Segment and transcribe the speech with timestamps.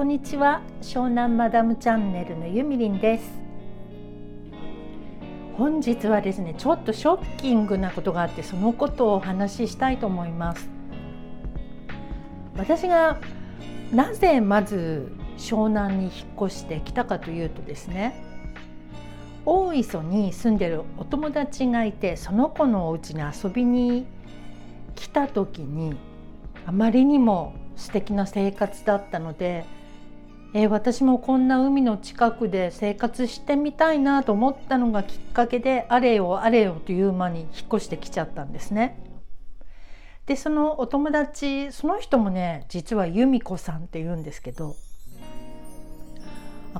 [0.00, 0.62] こんにちは。
[0.80, 3.38] 湘南マダムチャンネルのゆみりんです。
[5.58, 10.70] 本日はですねちょっとショッキングなことがあってそのことをお話ししたいと思います。
[12.56, 13.18] 私が
[13.92, 16.12] なぜまず湘南に引っ
[16.46, 18.24] 越してきたかというとですね
[19.44, 24.06] 大磯に住んでるお友達がいてその子のお家に遊びに
[24.94, 25.94] 来た時に
[26.64, 29.66] あまりにも素敵な生活だったので、
[30.52, 38.98] えー、私もこんな海の近くで生活してみたいなと思ったのがきっかけであれよあれよという間に引っ越してきちゃったんですね。
[40.26, 44.76] でそのお友達その人もね実は由美子さんって言うんですけど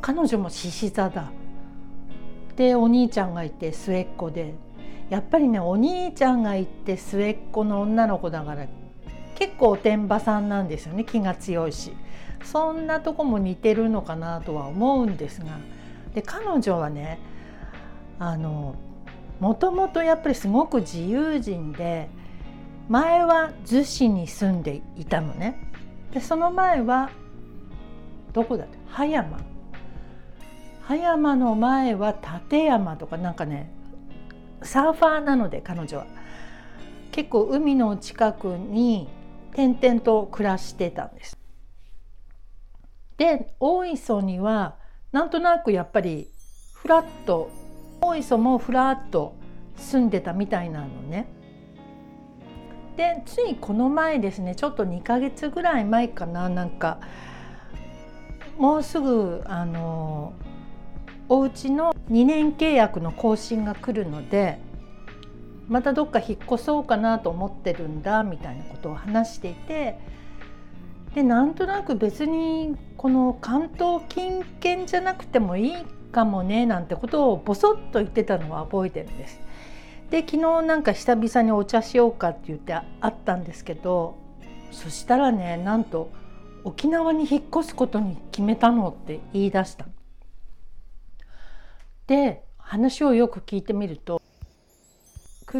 [0.00, 1.30] 彼女も獅子座だ。
[2.56, 4.54] でお兄ちゃんがいて末っ子で
[5.10, 8.66] やっぱりねお兄ちゃんがいて末っ子の女の子だから
[9.38, 11.04] 結構おてんばさんなんですよね。
[11.04, 11.92] 気が強いし。
[12.42, 15.46] そんなとこも似てるのかなとは思うんですが。
[16.12, 17.20] で彼女はね
[18.18, 18.74] あの
[19.38, 22.08] もともとやっぱりすごく自由人で
[22.88, 25.70] 前は逗子に住んでいたのね。
[26.12, 27.10] でその前は
[28.32, 29.38] どこだって葉山。
[30.82, 33.70] 葉山の前は立山とかなんかね
[34.62, 36.06] サーファーなので彼女は。
[37.12, 39.08] 結構海の近くに
[39.58, 41.36] 転々と暮らしてたんです。
[43.16, 44.76] で大磯には
[45.10, 46.30] なんとなくやっぱり
[46.74, 47.50] フラッと
[48.00, 49.34] 大磯もフラッと
[49.76, 51.26] 住んでたみたいなのね。
[52.96, 57.00] でついこの前ですねちょっと2ヶ月ぐらい前かななんか
[58.56, 60.34] もうすぐあの
[61.28, 64.60] お家の2年契約の更新が来るので
[65.68, 69.98] またどっか引っ越そうかなと思ってるんだみたいなことを話していて
[71.14, 75.76] でなんとなく別にこの関東近県じゃなくてもいい
[76.12, 79.40] かもねなんてことをボソッと言ってたのは覚えてるんです。
[80.10, 84.16] で昨日なんか久々にお茶しようかって言ってあったんですけど
[84.72, 86.10] そしたらねなんと
[86.64, 89.86] 沖縄に引っ越すことに決めたのって言い出した。
[92.06, 94.17] で話をよく聞いてみると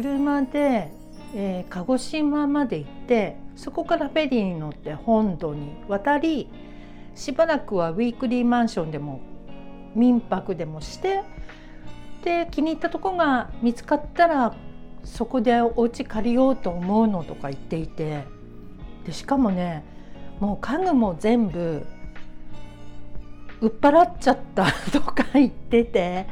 [0.01, 0.93] 車で、
[1.35, 6.47] えー、鹿児島まで行ってそこからフェリーに乗って本土に渡り
[7.15, 9.19] しばらくはウィークリーマンションでも
[9.93, 11.21] 民泊でもして
[12.23, 14.55] で気に入ったとこが見つかったら
[15.03, 18.23] そこでお家借りようと思うのとか言っていて
[19.05, 19.83] でしかもね
[20.39, 21.85] もう家具も全部
[23.59, 26.27] 売っ払っちゃったとか言ってて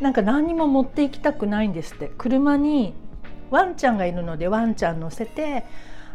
[0.00, 2.94] なんか何にも持っていきたくないんですって車に
[3.50, 5.64] ワンちゃんがいるのでワンちゃん乗せて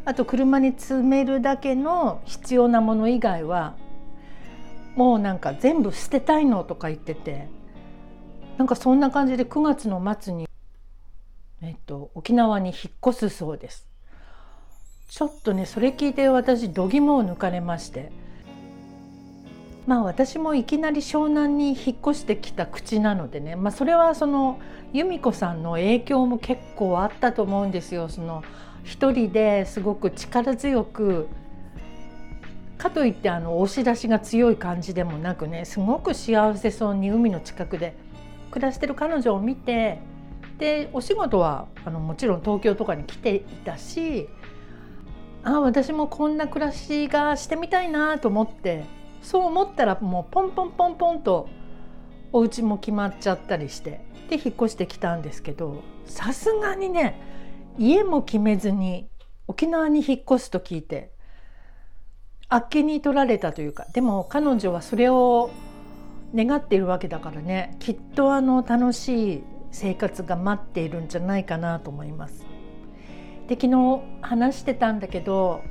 [0.06, 3.76] あと車に積めるだけの必要なもの以外は
[4.96, 7.48] もうなんか全部捨てたいのとか言ってて
[8.58, 10.48] なんかそんな感じで9月の末に、
[11.62, 13.88] えっと、沖縄に引っ越すそうです。
[15.10, 18.12] ちょっとねそれ聞いて私度肝を抜かれまして
[19.86, 24.60] まあ私もいきなり湘南に引っ越してきた口なのでね、まあ、それはその
[24.94, 28.10] 由美子さんの影響も結構あったと思うんですよ。
[28.10, 28.44] その
[28.84, 31.28] 一人ですごく力強く
[32.78, 37.96] かといってあの押し出しが強い感じでもなくねすごく幸せそうに海の近くで
[38.52, 40.00] 暮らしてる彼女を見て
[40.58, 44.28] でお仕事はあのもちろん東京とかに来ていたし
[45.44, 48.84] あ私もこんな暮らしがしてみたいなと思って
[49.24, 51.50] そう思ったらもうポンポンポンポンと
[52.32, 57.20] お家も決まっちゃったりしてで引っ越してきたんですけどさすがにね
[57.80, 59.10] 家も決めずに
[59.48, 61.12] 沖縄に引っ越すと聞いて
[62.50, 65.50] あっけに取られたというかでも彼女はそれを
[66.36, 72.46] 願っているわけだからねきっとあの楽しい生活が待っているんじゃないかなと思います。
[73.48, 75.64] で昨日話してたんだけど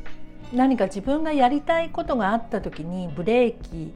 [0.52, 3.92] 何か自分がやりたいことがあった時にブレーキ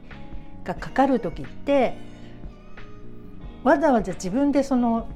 [0.63, 1.97] がかかる時って
[3.63, 5.07] わざわざ自分でその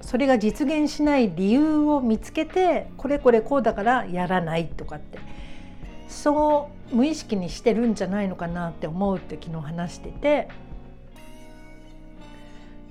[0.00, 5.18] それが実現しない理由を見つけてこれこれこうだからやらないとかって
[6.08, 10.48] そう無意識にしてるんじゃないのかなって思うって昨日話してて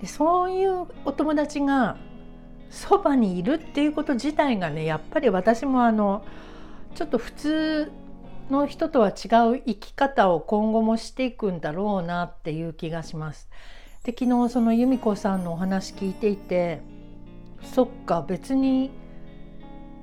[0.02, 1.98] でそういうお友達が
[2.70, 6.26] そばにいるっていうこと自体がねやっぱり私もあの
[6.96, 7.92] ちょっと普通
[8.50, 13.50] の人とは違う生き方を今後もしていくんだろうなっていう気がします。
[14.04, 16.82] で昨日その由美子さんのお話聞いていて
[17.62, 18.92] そっか別に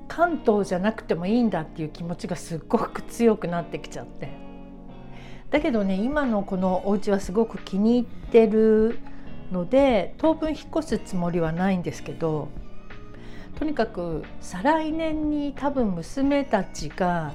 [0.07, 4.29] 関東じゃなくてもいいんだっていう気持ちがすっごく強くなってきちゃって
[5.49, 8.99] だけどね今のこのお家はすごく気に入ってる
[9.51, 12.49] ので当分引っ越すつもりはないんですけど
[13.57, 17.33] とにかく再来年に多分娘たちが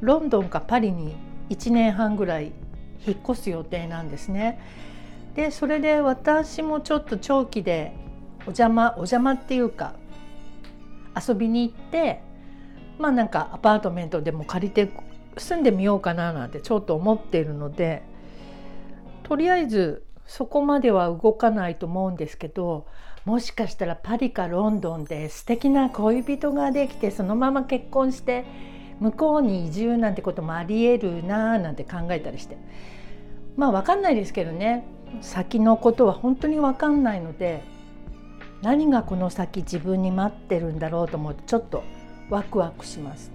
[0.00, 1.14] ロンドンかパリに
[1.50, 2.52] 1年半ぐらい
[3.06, 4.60] 引っ越す予定なんですね。
[5.34, 7.94] でそれで私もちょっと長期で
[8.40, 9.94] お邪魔お邪魔っていうか
[11.16, 12.22] 遊びに行って
[12.98, 14.90] まあなんかアパートメントでも借りて
[15.36, 18.02] 住んでみようかななんてちょっと思っているので
[19.22, 22.86] とりあえずそこまでは動かないと思うんですけど
[23.24, 28.44] もしかしたらパリかロンドンで素敵な恋人ができてそのまま結婚して
[28.98, 32.56] 向こうに移住なんてこともありえるなーなんて考えたりして。
[33.56, 34.84] まあ分かんないですけどね。
[35.20, 37.62] 先のことは本当に分かんないので
[38.62, 41.82] 何がこの先自分に待ってるんだろうと思ってちょっと
[42.28, 43.32] ワクワクします。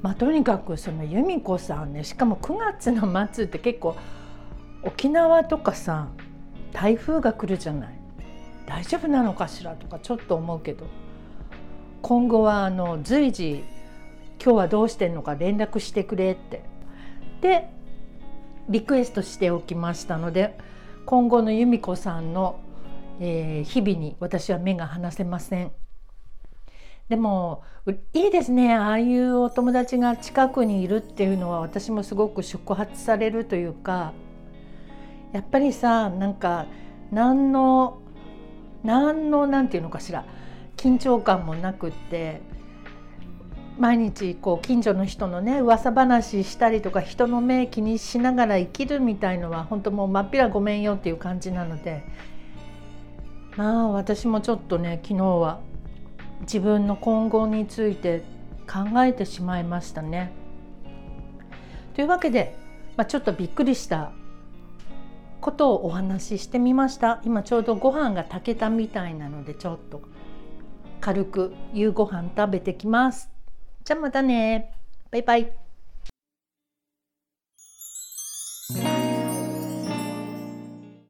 [0.00, 3.96] まあ、とにかくその由美子さんねしかも9月の末って結構
[4.82, 6.08] 沖縄とかさ
[6.72, 7.97] 台風が来るじゃない。
[8.68, 10.86] 大丈夫なのかしらとかちょっと思うけど。
[12.02, 13.64] 今後はあの随時
[14.42, 16.62] 今日はどうしてんのか連絡してくれって。
[17.40, 17.70] で
[18.68, 20.58] リクエストしておきましたので
[21.06, 22.60] 今後の由美子さんの、
[23.18, 25.72] えー、日々に私は目が離せません。
[27.08, 27.62] でも
[28.12, 28.74] いいですね。
[28.74, 34.12] ああいうお友達が近くにいるっていうのは私もすごく触発されるというか。
[35.32, 36.66] やっぱりさなんか
[37.10, 38.00] 何の
[38.84, 40.24] 何の何て言うのかしら
[40.76, 42.40] 緊張感もなくって
[43.78, 52.04] 毎日こう近所の人のね噂話したりとか人の目気にしながら生きるみたいのは本当もうまっぴらごめんよっていう感じなので
[53.56, 55.60] まあ私もちょっとね昨日は
[56.40, 58.22] 自分の今後について
[58.68, 60.32] 考えてしまいましたね。
[61.94, 62.54] というわけで、
[62.96, 64.12] まあ、ちょっとびっくりした
[65.40, 67.20] ことをお話ししてみました。
[67.24, 70.02] 今ちょうどご飯が炊けたみたいなのでちょっと
[71.00, 73.30] 軽く夕ご飯食べてきます。
[73.84, 74.74] じゃあまたね。
[75.10, 75.67] バイバイ。